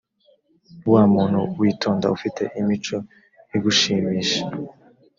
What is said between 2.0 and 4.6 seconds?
ufite imico igushimisha